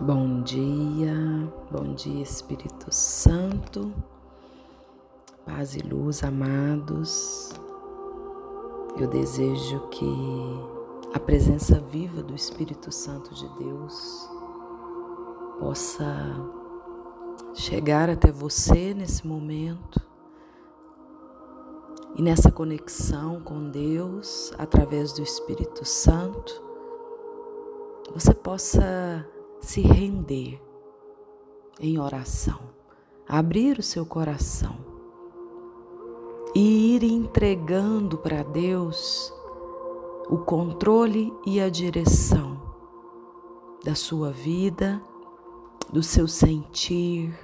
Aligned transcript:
Bom 0.00 0.42
dia, 0.42 1.14
bom 1.70 1.94
dia 1.94 2.20
Espírito 2.20 2.92
Santo, 2.92 3.94
paz 5.46 5.76
e 5.76 5.78
luz, 5.78 6.24
amados. 6.24 7.52
Eu 8.98 9.06
desejo 9.06 9.78
que 9.90 10.04
a 11.14 11.20
presença 11.20 11.78
viva 11.78 12.24
do 12.24 12.34
Espírito 12.34 12.90
Santo 12.90 13.32
de 13.34 13.48
Deus 13.56 14.28
possa 15.60 16.04
chegar 17.54 18.10
até 18.10 18.32
você 18.32 18.92
nesse 18.92 19.24
momento 19.24 20.02
e 22.16 22.20
nessa 22.20 22.50
conexão 22.50 23.40
com 23.40 23.70
Deus 23.70 24.52
através 24.58 25.12
do 25.12 25.22
Espírito 25.22 25.84
Santo, 25.84 26.60
você 28.12 28.34
possa 28.34 29.24
se 29.64 29.80
render 29.80 30.60
em 31.80 31.98
oração, 31.98 32.60
abrir 33.26 33.78
o 33.78 33.82
seu 33.82 34.04
coração 34.04 34.76
e 36.54 36.94
ir 36.94 37.02
entregando 37.02 38.18
para 38.18 38.42
Deus 38.42 39.32
o 40.28 40.38
controle 40.38 41.32
e 41.46 41.60
a 41.60 41.68
direção 41.68 42.62
da 43.82 43.94
sua 43.94 44.30
vida, 44.30 45.00
do 45.90 46.02
seu 46.02 46.28
sentir, 46.28 47.34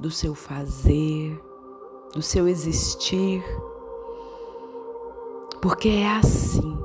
do 0.00 0.10
seu 0.10 0.34
fazer, 0.34 1.38
do 2.12 2.22
seu 2.22 2.48
existir. 2.48 3.44
Porque 5.60 5.88
é 5.88 6.08
assim, 6.08 6.78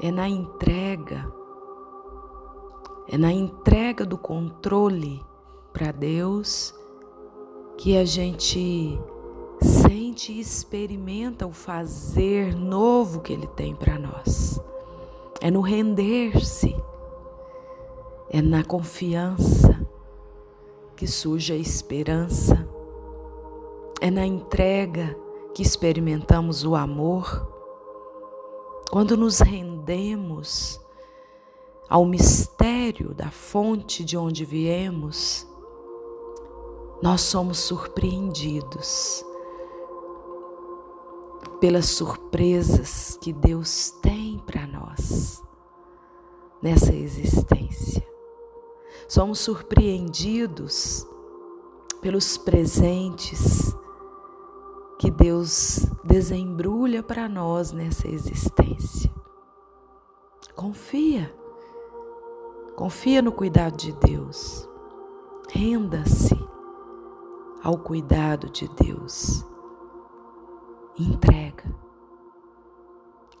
é 0.00 0.10
na 0.10 0.28
entrega 0.28 1.39
é 3.12 3.18
na 3.18 3.32
entrega 3.32 4.06
do 4.06 4.16
controle 4.16 5.20
para 5.72 5.90
Deus 5.90 6.72
que 7.76 7.96
a 7.96 8.04
gente 8.04 8.96
sente 9.60 10.32
e 10.32 10.38
experimenta 10.38 11.44
o 11.44 11.50
fazer 11.50 12.54
novo 12.54 13.20
que 13.20 13.32
Ele 13.32 13.48
tem 13.48 13.74
para 13.74 13.98
nós. 13.98 14.60
É 15.40 15.50
no 15.50 15.60
render-se, 15.60 16.76
é 18.28 18.40
na 18.40 18.62
confiança 18.62 19.84
que 20.94 21.08
surge 21.08 21.52
a 21.52 21.56
esperança, 21.56 22.68
é 24.00 24.08
na 24.08 24.24
entrega 24.24 25.18
que 25.52 25.62
experimentamos 25.62 26.64
o 26.64 26.76
amor. 26.76 27.48
Quando 28.88 29.16
nos 29.16 29.40
rendemos, 29.40 30.79
ao 31.90 32.06
mistério 32.06 33.12
da 33.12 33.32
fonte 33.32 34.04
de 34.04 34.16
onde 34.16 34.44
viemos, 34.44 35.44
nós 37.02 37.20
somos 37.22 37.58
surpreendidos 37.58 39.24
pelas 41.58 41.86
surpresas 41.86 43.18
que 43.20 43.32
Deus 43.32 43.90
tem 44.00 44.38
para 44.46 44.68
nós 44.68 45.42
nessa 46.62 46.94
existência. 46.94 48.06
Somos 49.08 49.40
surpreendidos 49.40 51.04
pelos 52.00 52.38
presentes 52.38 53.74
que 54.96 55.10
Deus 55.10 55.86
desembrulha 56.04 57.02
para 57.02 57.28
nós 57.28 57.72
nessa 57.72 58.06
existência. 58.06 59.12
Confia. 60.54 61.39
Confia 62.76 63.20
no 63.20 63.32
cuidado 63.32 63.76
de 63.76 63.92
Deus. 63.92 64.68
Renda-se 65.50 66.38
ao 67.62 67.76
cuidado 67.76 68.48
de 68.48 68.68
Deus. 68.68 69.44
Entrega. 70.98 71.64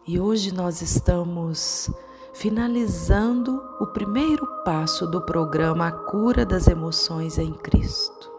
E 0.06 0.20
hoje 0.20 0.52
nós 0.52 0.82
estamos 0.82 1.90
finalizando 2.34 3.62
o 3.80 3.86
primeiro 3.86 4.46
passo 4.64 5.06
do 5.06 5.22
programa 5.22 5.88
A 5.88 5.92
Cura 5.92 6.44
das 6.44 6.68
Emoções 6.68 7.38
em 7.38 7.52
Cristo. 7.52 8.30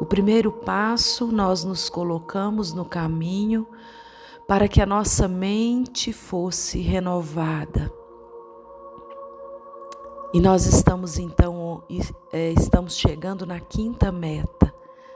O 0.00 0.06
primeiro 0.06 0.52
passo, 0.52 1.26
nós 1.26 1.64
nos 1.64 1.88
colocamos 1.88 2.72
no 2.72 2.84
caminho 2.84 3.66
para 4.46 4.68
que 4.68 4.80
a 4.80 4.86
nossa 4.86 5.26
mente 5.26 6.12
fosse 6.12 6.80
renovada 6.80 7.92
e 10.36 10.40
nós 10.40 10.66
estamos 10.66 11.18
então 11.18 11.82
é, 12.30 12.50
estamos 12.50 12.94
chegando 12.94 13.46
na 13.46 13.58
quinta 13.58 14.12
meta 14.12 14.70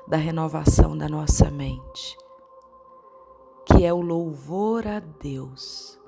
da 0.09 0.17
renovação 0.17 0.97
da 0.97 1.11
nossa 1.11 1.51
mente, 1.51 2.17
que 3.67 3.85
é 3.85 3.93
o 3.93 4.01
louvor 4.01 4.87
a 4.87 4.99
Deus, 4.99 6.01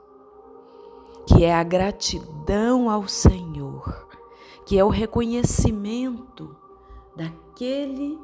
que 1.27 1.45
é 1.45 1.55
a 1.55 1.63
gratidão 1.63 2.89
ao 2.89 3.07
Senhor, 3.07 4.09
que 4.65 4.79
é 4.79 4.85
o 4.85 4.89
reconhecimento 4.89 6.57
daquele 7.15 8.19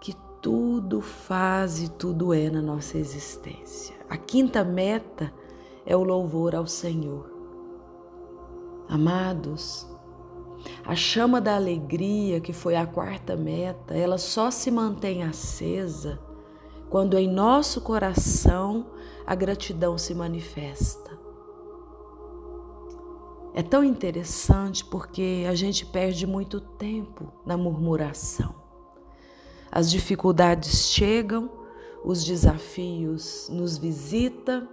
que 0.00 0.12
tudo 0.42 1.00
faz 1.00 1.80
e 1.80 1.88
tudo 1.88 2.34
é 2.34 2.50
na 2.50 2.60
nossa 2.60 2.98
existência. 2.98 3.94
A 4.10 4.16
quinta 4.16 4.64
meta 4.64 5.32
é 5.86 5.96
o 5.96 6.02
louvor 6.02 6.52
ao 6.56 6.66
Senhor. 6.66 7.37
Amados, 8.88 9.86
a 10.84 10.94
chama 10.94 11.40
da 11.40 11.54
alegria, 11.54 12.40
que 12.40 12.52
foi 12.52 12.74
a 12.74 12.86
quarta 12.86 13.36
meta, 13.36 13.94
ela 13.94 14.16
só 14.16 14.50
se 14.50 14.70
mantém 14.70 15.22
acesa 15.22 16.18
quando 16.88 17.18
em 17.18 17.28
nosso 17.28 17.82
coração 17.82 18.86
a 19.26 19.34
gratidão 19.34 19.98
se 19.98 20.14
manifesta. 20.14 21.18
É 23.54 23.62
tão 23.62 23.84
interessante 23.84 24.84
porque 24.84 25.44
a 25.48 25.54
gente 25.54 25.84
perde 25.84 26.26
muito 26.26 26.60
tempo 26.60 27.30
na 27.44 27.56
murmuração. 27.56 28.54
As 29.70 29.90
dificuldades 29.90 30.88
chegam, 30.90 31.50
os 32.02 32.24
desafios 32.24 33.48
nos 33.50 33.76
visitam 33.76 34.66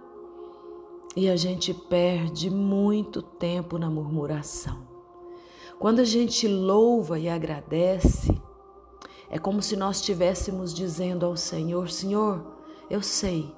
e 1.16 1.30
a 1.30 1.34
gente 1.34 1.72
perde 1.72 2.50
muito 2.50 3.22
tempo 3.22 3.78
na 3.78 3.88
murmuração. 3.88 4.86
Quando 5.78 6.00
a 6.00 6.04
gente 6.04 6.46
louva 6.46 7.18
e 7.18 7.26
agradece, 7.26 8.38
é 9.30 9.38
como 9.38 9.62
se 9.62 9.76
nós 9.76 9.96
estivéssemos 9.96 10.74
dizendo 10.74 11.24
ao 11.24 11.34
Senhor: 11.34 11.88
Senhor, 11.88 12.44
eu 12.90 13.00
sei 13.00 13.50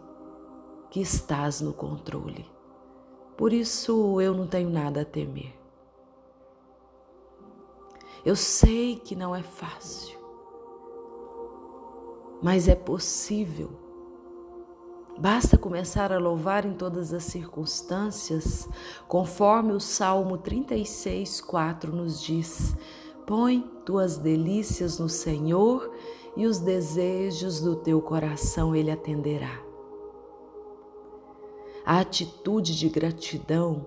que 0.88 1.00
estás 1.00 1.60
no 1.60 1.72
controle, 1.72 2.46
por 3.36 3.52
isso 3.52 4.20
eu 4.20 4.32
não 4.32 4.46
tenho 4.46 4.70
nada 4.70 5.02
a 5.02 5.04
temer. 5.04 5.58
Eu 8.24 8.36
sei 8.36 8.96
que 8.96 9.16
não 9.16 9.34
é 9.34 9.42
fácil, 9.42 10.18
mas 12.42 12.68
é 12.68 12.74
possível 12.74 13.87
Basta 15.20 15.58
começar 15.58 16.12
a 16.12 16.18
louvar 16.18 16.64
em 16.64 16.74
todas 16.74 17.12
as 17.12 17.24
circunstâncias, 17.24 18.68
conforme 19.08 19.72
o 19.72 19.80
Salmo 19.80 20.38
36, 20.38 21.40
4 21.40 21.90
nos 21.90 22.22
diz: 22.22 22.76
Põe 23.26 23.68
tuas 23.84 24.16
delícias 24.16 25.00
no 25.00 25.08
Senhor 25.08 25.92
e 26.36 26.46
os 26.46 26.60
desejos 26.60 27.60
do 27.60 27.74
teu 27.74 28.00
coração 28.00 28.76
Ele 28.76 28.92
atenderá. 28.92 29.60
A 31.84 31.98
atitude 31.98 32.78
de 32.78 32.88
gratidão 32.88 33.86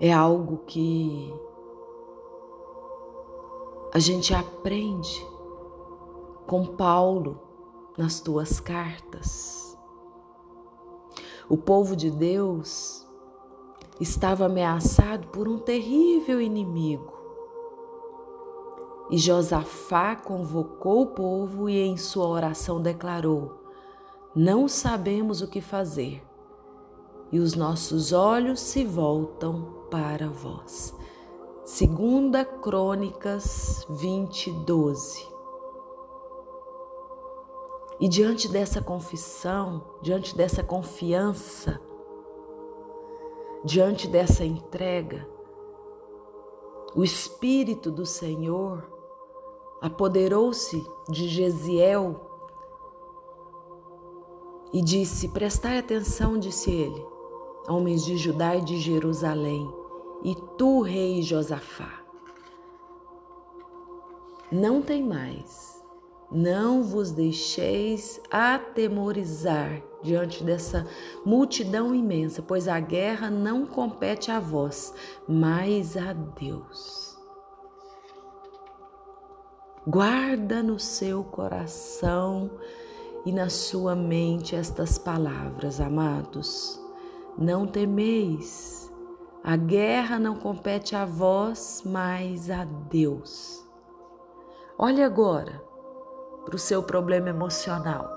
é 0.00 0.12
algo 0.12 0.64
que 0.66 1.32
a 3.94 4.00
gente 4.00 4.34
aprende 4.34 5.24
com 6.48 6.66
Paulo 6.66 7.45
nas 7.96 8.20
tuas 8.20 8.60
cartas. 8.60 9.76
O 11.48 11.56
povo 11.56 11.94
de 11.94 12.10
Deus 12.10 13.06
estava 14.00 14.46
ameaçado 14.46 15.28
por 15.28 15.48
um 15.48 15.58
terrível 15.58 16.40
inimigo. 16.40 17.14
E 19.10 19.16
Josafá 19.16 20.16
convocou 20.16 21.02
o 21.02 21.06
povo 21.06 21.68
e 21.68 21.78
em 21.78 21.96
sua 21.96 22.26
oração 22.26 22.82
declarou: 22.82 23.62
Não 24.34 24.66
sabemos 24.66 25.40
o 25.40 25.46
que 25.46 25.60
fazer, 25.60 26.22
e 27.30 27.38
os 27.38 27.54
nossos 27.54 28.12
olhos 28.12 28.58
se 28.60 28.84
voltam 28.84 29.86
para 29.90 30.28
vós. 30.28 30.92
Segunda 31.64 32.44
Crônicas 32.44 33.86
20, 33.88 34.50
12. 34.64 35.35
E 37.98 38.08
diante 38.08 38.48
dessa 38.48 38.82
confissão, 38.82 39.82
diante 40.02 40.36
dessa 40.36 40.62
confiança, 40.62 41.80
diante 43.64 44.06
dessa 44.06 44.44
entrega, 44.44 45.26
o 46.94 47.02
Espírito 47.02 47.90
do 47.90 48.04
Senhor 48.04 48.90
apoderou-se 49.80 50.84
de 51.08 51.28
Gesiel 51.28 52.20
e 54.72 54.82
disse: 54.82 55.28
Prestai 55.28 55.78
atenção, 55.78 56.38
disse 56.38 56.70
ele, 56.70 57.06
homens 57.68 58.04
de 58.04 58.16
Judá 58.16 58.56
e 58.56 58.62
de 58.62 58.78
Jerusalém, 58.78 59.72
e 60.22 60.34
tu, 60.56 60.82
rei 60.82 61.22
Josafá, 61.22 62.02
não 64.50 64.80
tem 64.80 65.02
mais, 65.02 65.75
não 66.36 66.82
vos 66.82 67.12
deixeis 67.12 68.20
atemorizar 68.30 69.80
diante 70.02 70.44
dessa 70.44 70.86
multidão 71.24 71.94
imensa, 71.94 72.42
pois 72.42 72.68
a 72.68 72.78
guerra 72.78 73.30
não 73.30 73.64
compete 73.64 74.30
a 74.30 74.38
vós, 74.38 74.92
mas 75.26 75.96
a 75.96 76.12
Deus. 76.12 77.16
Guarda 79.86 80.62
no 80.62 80.78
seu 80.78 81.24
coração 81.24 82.50
e 83.24 83.32
na 83.32 83.48
sua 83.48 83.96
mente 83.96 84.54
estas 84.54 84.98
palavras, 84.98 85.80
amados. 85.80 86.78
Não 87.38 87.66
temeis, 87.66 88.92
a 89.42 89.56
guerra 89.56 90.18
não 90.18 90.36
compete 90.36 90.94
a 90.94 91.06
vós, 91.06 91.82
mas 91.82 92.50
a 92.50 92.66
Deus. 92.66 93.64
Olhe 94.78 95.02
agora 95.02 95.65
para 96.46 96.54
o 96.54 96.58
seu 96.58 96.82
problema 96.82 97.28
emocional. 97.28 98.08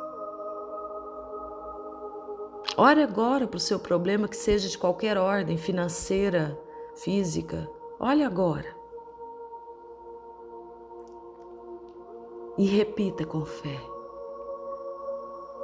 Olhe 2.78 3.04
agora 3.04 3.48
para 3.48 3.58
o 3.58 3.60
seu 3.60 3.80
problema 3.80 4.28
que 4.28 4.38
seja 4.38 4.70
de 4.70 4.78
qualquer 4.78 5.18
ordem, 5.18 5.58
financeira, 5.58 6.58
física. 6.96 7.70
Olhe 8.00 8.24
agora. 8.24 8.74
E 12.58 12.66
repita 12.66 13.26
com 13.26 13.44
fé: 13.44 13.82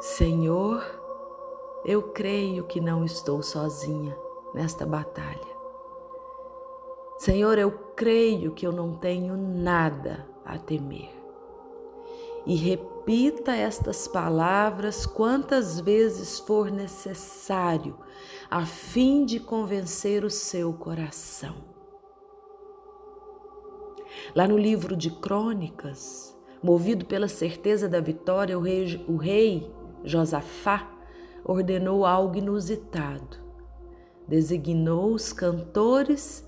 Senhor, 0.01 0.83
eu 1.85 2.01
creio 2.11 2.65
que 2.65 2.81
não 2.81 3.05
estou 3.05 3.43
sozinha 3.43 4.17
nesta 4.53 4.85
batalha. 4.85 5.55
Senhor, 7.17 7.57
eu 7.57 7.71
creio 7.95 8.51
que 8.51 8.67
eu 8.67 8.71
não 8.73 8.93
tenho 8.93 9.37
nada 9.37 10.27
a 10.43 10.57
temer. 10.57 11.24
E 12.45 12.55
repita 12.55 13.55
estas 13.55 14.07
palavras 14.07 15.05
quantas 15.05 15.79
vezes 15.79 16.39
for 16.39 16.69
necessário, 16.69 17.97
a 18.49 18.65
fim 18.65 19.25
de 19.25 19.39
convencer 19.39 20.23
o 20.23 20.29
seu 20.29 20.71
coração. 20.73 21.55
Lá 24.35 24.47
no 24.47 24.57
livro 24.57 24.95
de 24.95 25.09
Crônicas, 25.09 26.37
movido 26.61 27.05
pela 27.05 27.27
certeza 27.27 27.89
da 27.89 27.99
vitória, 27.99 28.57
o 28.57 28.61
rei, 28.61 29.03
o 29.07 29.15
rei 29.17 29.71
Josafá 30.03 30.91
ordenou 31.43 32.05
algo 32.05 32.37
inusitado. 32.37 33.43
Designou 34.27 35.13
os 35.13 35.33
cantores 35.33 36.44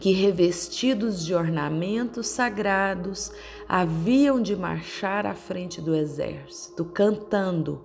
que, 0.00 0.12
revestidos 0.12 1.24
de 1.24 1.34
ornamentos 1.34 2.26
sagrados, 2.28 3.30
haviam 3.68 4.40
de 4.40 4.56
marchar 4.56 5.26
à 5.26 5.34
frente 5.34 5.80
do 5.80 5.94
exército, 5.94 6.86
cantando: 6.86 7.82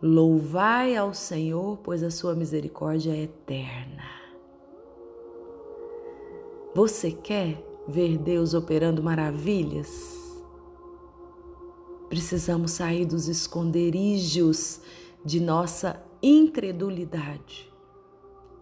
Louvai 0.00 0.96
ao 0.96 1.12
Senhor, 1.12 1.78
pois 1.78 2.04
a 2.04 2.10
sua 2.10 2.36
misericórdia 2.36 3.10
é 3.10 3.24
eterna. 3.24 4.04
Você 6.72 7.10
quer 7.10 7.60
ver 7.88 8.16
Deus 8.16 8.54
operando 8.54 9.02
maravilhas? 9.02 10.16
Precisamos 12.08 12.70
sair 12.70 13.04
dos 13.04 13.26
esconderijos 13.28 14.80
de 15.24 15.40
nossa 15.40 16.00
incredulidade, 16.22 17.70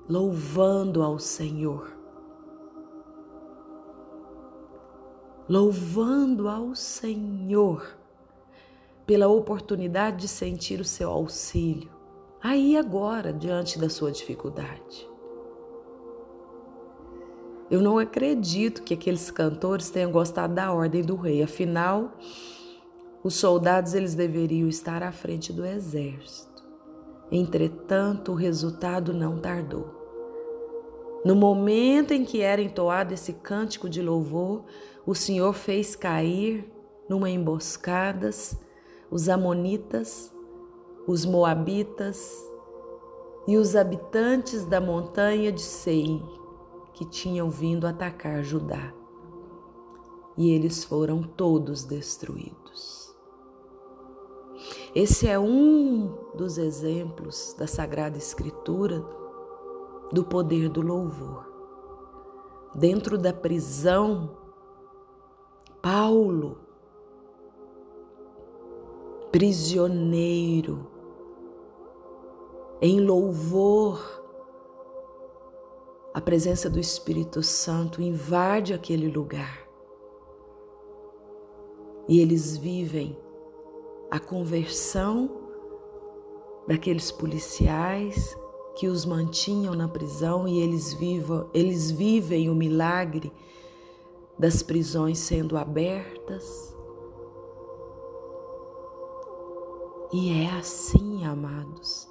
louvando 0.09 1.03
ao 1.03 1.19
Senhor 1.19 1.97
louvando 5.49 6.49
ao 6.49 6.75
Senhor 6.75 7.97
pela 9.07 9.29
oportunidade 9.29 10.17
de 10.19 10.29
sentir 10.29 10.81
o 10.81 10.85
seu 10.85 11.09
auxílio, 11.11 11.89
aí 12.43 12.77
agora, 12.77 13.33
diante 13.33 13.79
da 13.79 13.89
sua 13.89 14.11
dificuldade. 14.11 15.09
Eu 17.71 17.81
não 17.81 17.99
acredito 17.99 18.83
que 18.83 18.95
aqueles 18.95 19.31
cantores 19.31 19.91
tenham 19.91 20.11
gostado 20.11 20.55
da 20.55 20.73
ordem 20.73 21.03
do 21.03 21.17
rei, 21.17 21.43
afinal, 21.43 22.13
os 23.23 23.35
soldados 23.35 23.95
eles 23.95 24.15
deveriam 24.15 24.69
estar 24.69 25.03
à 25.03 25.11
frente 25.11 25.53
do 25.53 25.65
exército. 25.65 26.65
Entretanto, 27.31 28.33
o 28.33 28.37
resultado 28.37 29.13
não 29.13 29.39
tardou. 29.39 29.96
No 31.27 31.35
momento 31.35 32.13
em 32.13 32.25
que 32.25 32.41
era 32.41 32.63
entoado 32.63 33.13
esse 33.13 33.33
cântico 33.33 33.91
de 33.91 34.01
louvor, 34.01 34.63
o 35.05 35.13
Senhor 35.13 35.53
fez 35.55 35.97
cair 35.97 36.73
numa 37.09 37.29
emboscadas 37.29 38.57
os 39.11 39.29
Amonitas, 39.29 40.33
os 41.05 41.25
Moabitas 41.27 42.33
e 43.45 43.57
os 43.57 43.75
habitantes 43.75 44.65
da 44.65 44.81
montanha 44.81 45.51
de 45.51 45.63
Sei, 45.63 46.23
que 46.95 47.05
tinham 47.05 47.51
vindo 47.51 47.89
atacar 47.89 48.45
Judá. 48.45 48.95
E 50.37 50.53
eles 50.53 50.85
foram 50.85 51.25
todos 51.25 51.85
destruídos. 51.85 53.13
Esse 54.95 55.27
é 55.27 55.37
um 55.37 56.07
dos 56.37 56.57
exemplos 56.57 57.53
da 57.59 57.67
Sagrada 57.67 58.17
Escritura 58.17 59.26
do 60.13 60.25
poder 60.25 60.69
do 60.69 60.81
louvor. 60.81 61.47
Dentro 62.75 63.17
da 63.17 63.33
prisão 63.33 64.37
Paulo, 65.81 66.59
prisioneiro, 69.31 70.87
em 72.81 73.01
louvor, 73.01 74.01
a 76.13 76.21
presença 76.21 76.69
do 76.69 76.79
Espírito 76.79 77.43
Santo 77.43 78.03
invade 78.03 78.75
aquele 78.75 79.09
lugar 79.09 79.67
e 82.09 82.21
eles 82.21 82.57
vivem 82.57 83.17
a 84.11 84.19
conversão 84.19 85.31
daqueles 86.67 87.11
policiais 87.11 88.37
que 88.77 88.89
os 88.89 89.07
mantinham 89.07 89.75
na 89.75 89.89
prisão 89.89 90.47
e 90.47 90.61
eles 90.61 90.93
vivam, 90.93 91.49
eles 91.55 91.91
vivem 91.91 92.51
o 92.51 92.55
milagre 92.55 93.33
das 94.39 94.63
prisões 94.63 95.19
sendo 95.19 95.57
abertas. 95.57 96.77
E 100.13 100.31
é 100.31 100.51
assim, 100.51 101.25
amados, 101.25 102.07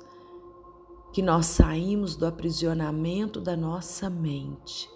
que 1.13 1.21
nós 1.21 1.45
saímos 1.45 2.15
do 2.15 2.25
aprisionamento 2.25 3.39
da 3.39 3.55
nossa 3.55 4.09
mente, 4.09 4.89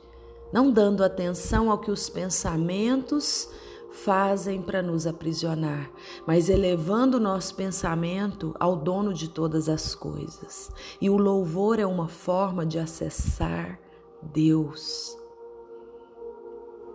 não 0.51 0.71
dando 0.71 1.03
atenção 1.03 1.69
ao 1.69 1.77
que 1.77 1.91
os 1.91 2.09
pensamentos 2.09 3.47
fazem 3.91 4.61
para 4.61 4.81
nos 4.81 5.07
aprisionar, 5.07 5.91
mas 6.25 6.49
elevando 6.49 7.17
o 7.17 7.19
nosso 7.19 7.55
pensamento 7.55 8.53
ao 8.59 8.75
dono 8.75 9.13
de 9.13 9.27
todas 9.27 9.67
as 9.67 9.95
coisas. 9.95 10.71
E 11.01 11.09
o 11.09 11.17
louvor 11.17 11.79
é 11.79 11.85
uma 11.85 12.07
forma 12.07 12.65
de 12.65 12.77
acessar 12.77 13.79
Deus. 14.21 15.17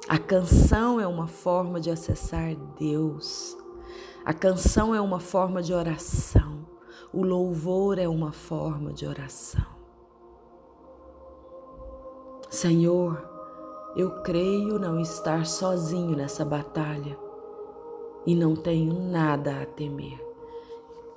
A 0.09 0.19
canção 0.19 1.01
é 1.01 1.07
uma 1.07 1.27
forma 1.27 1.81
de 1.81 1.91
acessar 1.91 2.55
Deus. 2.79 3.57
A 4.25 4.33
canção 4.33 4.95
é 4.95 5.01
uma 5.01 5.19
forma 5.19 5.63
de 5.63 5.73
oração. 5.73 6.67
O 7.13 7.23
louvor 7.23 7.99
é 7.99 8.09
uma 8.09 8.33
forma 8.33 8.93
de 8.93 9.07
oração. 9.07 9.65
Senhor, 12.51 13.34
eu 13.97 14.23
creio 14.23 14.79
não 14.79 15.01
estar 15.01 15.47
sozinho 15.47 16.17
nessa 16.17 16.45
batalha 16.45 17.19
e 18.27 18.35
não 18.35 18.55
tenho 18.55 18.95
nada 18.95 19.63
a 19.63 19.67
temer. 19.67 20.19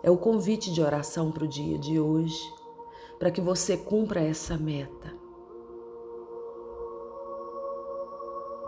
É 0.04 0.12
o 0.12 0.18
convite 0.18 0.72
de 0.72 0.82
oração 0.82 1.32
para 1.32 1.44
o 1.44 1.48
dia 1.48 1.78
de 1.78 2.00
hoje, 2.00 2.42
para 3.18 3.32
que 3.32 3.42
você 3.42 3.76
cumpra 3.76 4.22
essa 4.22 4.58
meta 4.58 5.18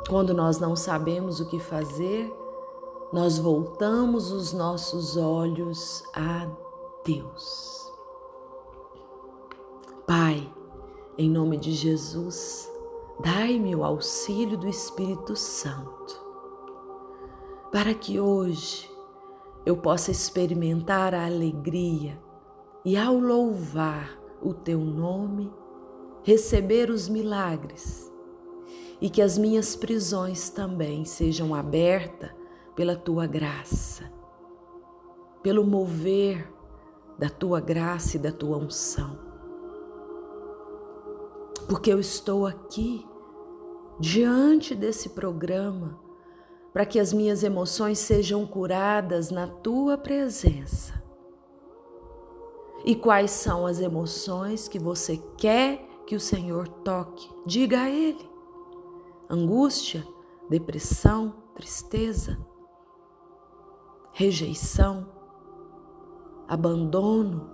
Quando 0.09 0.33
nós 0.33 0.59
não 0.59 0.75
sabemos 0.75 1.39
o 1.39 1.45
que 1.45 1.59
fazer, 1.59 2.33
nós 3.13 3.37
voltamos 3.37 4.31
os 4.31 4.51
nossos 4.51 5.15
olhos 5.15 6.03
a 6.15 6.49
Deus. 7.05 7.93
Pai, 10.07 10.51
Em 11.15 11.29
nome 11.29 11.57
de 11.57 11.73
Jesus, 11.73 12.68
dai-me 13.21 13.75
o 13.75 13.83
auxílio 13.83 14.57
do 14.57 14.67
Espírito 14.67 15.35
Santo, 15.35 16.19
para 17.71 17.93
que 17.93 18.19
hoje 18.19 18.89
eu 19.65 19.75
possa 19.75 20.09
experimentar 20.09 21.13
a 21.13 21.25
alegria 21.25 22.19
e, 22.85 22.97
ao 22.97 23.19
louvar 23.19 24.17
o 24.41 24.53
teu 24.53 24.79
nome, 24.79 25.51
receber 26.23 26.89
os 26.89 27.09
milagres 27.09 28.11
e 29.01 29.09
que 29.09 29.21
as 29.21 29.37
minhas 29.37 29.75
prisões 29.75 30.49
também 30.49 31.03
sejam 31.03 31.53
abertas 31.53 32.31
pela 32.75 32.95
tua 32.95 33.27
graça, 33.27 34.11
pelo 35.43 35.65
mover 35.65 36.49
da 37.17 37.29
tua 37.29 37.59
graça 37.59 38.15
e 38.15 38.19
da 38.19 38.31
tua 38.31 38.57
unção. 38.57 39.19
Porque 41.67 41.91
eu 41.91 41.99
estou 41.99 42.47
aqui 42.47 43.08
diante 43.99 44.73
desse 44.73 45.09
programa 45.09 45.99
para 46.71 46.85
que 46.85 46.99
as 46.99 47.11
minhas 47.11 47.43
emoções 47.43 47.99
sejam 47.99 48.45
curadas 48.45 49.31
na 49.31 49.47
tua 49.47 49.97
presença. 49.97 51.03
E 52.85 52.95
quais 52.95 53.31
são 53.31 53.65
as 53.65 53.79
emoções 53.79 54.67
que 54.67 54.79
você 54.79 55.17
quer 55.37 55.85
que 56.07 56.15
o 56.15 56.19
Senhor 56.19 56.67
toque? 56.67 57.29
Diga 57.45 57.81
a 57.81 57.89
Ele. 57.89 58.29
Angústia, 59.29 60.07
depressão, 60.49 61.35
tristeza, 61.53 62.37
rejeição, 64.13 65.07
abandono, 66.47 67.49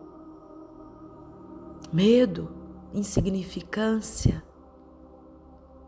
medo, 1.92 2.50
insignificância, 2.94 4.44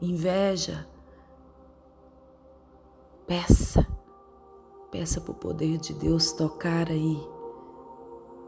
inveja. 0.02 0.88
Peça, 3.26 3.86
peça 4.92 5.20
para 5.20 5.32
o 5.32 5.36
poder 5.36 5.78
de 5.78 5.94
Deus 5.94 6.32
tocar 6.32 6.90
aí, 6.90 7.20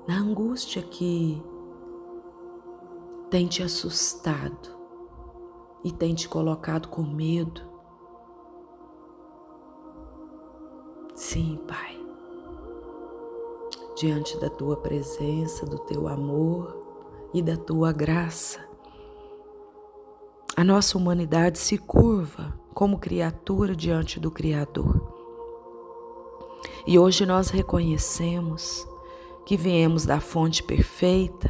na 0.08 0.20
angústia 0.20 0.82
que 0.82 1.41
tem 3.29 3.46
te 3.48 3.62
assustado 3.62 4.77
e 5.84 5.91
tem 5.91 6.15
te 6.15 6.29
colocado 6.29 6.88
com 6.88 7.03
medo. 7.03 7.62
Sim, 11.13 11.60
Pai 11.68 12.00
diante 14.00 14.38
da 14.38 14.50
tua 14.50 14.77
presença, 14.77 15.65
do 15.65 15.77
teu 15.77 16.08
amor 16.08 16.74
e 17.34 17.41
da 17.41 17.58
tua 17.58 17.91
graça. 17.91 18.69
A 20.60 20.63
nossa 20.66 20.98
humanidade 20.98 21.58
se 21.58 21.78
curva 21.78 22.54
como 22.74 23.00
criatura 23.00 23.74
diante 23.74 24.20
do 24.20 24.30
Criador. 24.30 25.10
E 26.86 27.00
hoje 27.00 27.25
nós 27.25 27.50
reconhecemos 27.50 28.86
que 29.46 29.56
viemos 29.56 30.06
da 30.06 30.20
fonte 30.20 30.62
perfeita, 30.62 31.50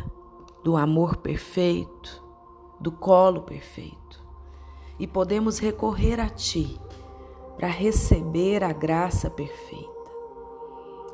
do 0.63 0.77
amor 0.77 1.17
perfeito, 1.17 2.23
do 2.79 2.91
colo 2.91 3.41
perfeito, 3.41 4.23
e 4.99 5.07
podemos 5.07 5.57
recorrer 5.57 6.19
a 6.19 6.29
Ti 6.29 6.79
para 7.57 7.67
receber 7.67 8.63
a 8.63 8.71
graça 8.71 9.27
perfeita. 9.27 10.11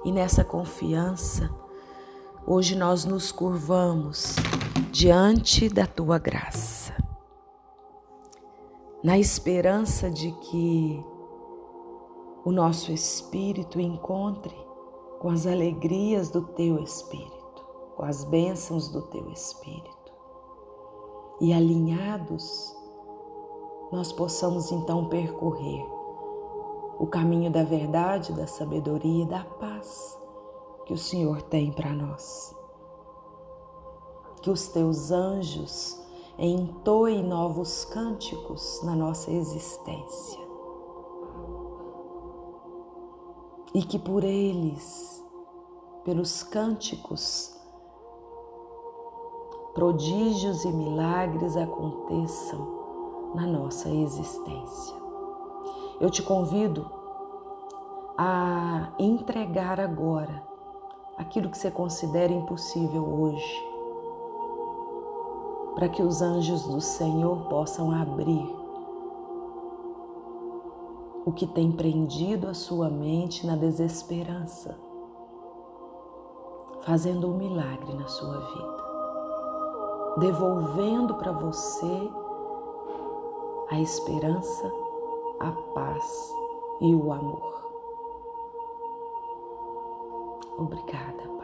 E 0.04 0.12
nessa 0.12 0.44
confiança, 0.44 1.50
hoje 2.46 2.76
nós 2.76 3.06
nos 3.06 3.32
curvamos 3.32 4.36
diante 4.92 5.70
da 5.70 5.88
tua 5.88 6.20
graça, 6.20 7.05
na 9.06 9.20
esperança 9.20 10.10
de 10.10 10.32
que 10.32 11.06
o 12.44 12.52
nosso 12.52 12.92
espírito 12.92 13.80
encontre 13.80 14.56
com 15.20 15.30
as 15.30 15.46
alegrias 15.46 16.32
do 16.32 16.42
teu 16.42 16.80
espírito, 16.80 17.64
com 17.96 18.04
as 18.04 18.24
bênçãos 18.24 18.90
do 18.90 19.04
teu 19.04 19.30
espírito. 19.30 20.12
E 21.40 21.54
alinhados, 21.54 22.76
nós 23.92 24.12
possamos 24.12 24.72
então 24.72 25.08
percorrer 25.08 25.86
o 26.98 27.06
caminho 27.06 27.52
da 27.52 27.64
verdade, 27.64 28.34
da 28.34 28.48
sabedoria 28.48 29.24
e 29.24 29.28
da 29.28 29.46
paz 29.46 30.20
que 30.88 30.94
o 30.94 30.98
Senhor 30.98 31.44
tem 31.44 31.72
para 31.72 31.94
nós. 31.94 32.56
Que 34.42 34.50
os 34.50 34.68
teus 34.70 35.12
anjos 35.12 36.04
entoem 36.38 37.24
novos 37.24 37.86
cânticos 37.86 38.82
na 38.84 38.96
nossa 38.96 39.32
existência. 39.32 40.40
E 43.74 43.82
que 43.84 43.98
por 43.98 44.24
eles, 44.24 45.24
pelos 46.04 46.44
cânticos, 46.44 47.56
prodígios 49.74 50.64
e 50.64 50.72
milagres 50.72 51.58
aconteçam 51.58 53.34
na 53.36 53.46
nossa 53.46 53.90
existência. 53.90 54.96
Eu 56.00 56.10
te 56.10 56.22
convido 56.22 56.90
a 58.18 58.94
entregar 58.98 59.80
agora 59.80 60.44
aquilo 61.18 61.50
que 61.50 61.58
você 61.58 61.70
considera 61.70 62.32
impossível 62.32 63.06
hoje, 63.06 63.75
para 65.76 65.90
que 65.90 66.02
os 66.02 66.22
anjos 66.22 66.64
do 66.64 66.80
Senhor 66.80 67.50
possam 67.50 67.92
abrir 67.92 68.56
o 71.26 71.32
que 71.32 71.46
tem 71.46 71.72
prendido 71.72 72.48
a 72.48 72.54
sua 72.54 72.90
mente 72.90 73.46
na 73.46 73.56
desesperança, 73.56 74.80
fazendo 76.82 77.28
um 77.28 77.38
milagre 77.38 77.94
na 77.94 78.08
sua 78.08 78.40
vida, 78.40 78.84
devolvendo 80.20 81.16
para 81.16 81.32
você 81.32 82.10
a 83.70 83.80
esperança 83.80 84.72
a 85.40 85.52
paz 85.52 86.34
e 86.82 86.96
o 86.96 87.12
amor. 87.12 87.56
Obrigada. 90.58 91.35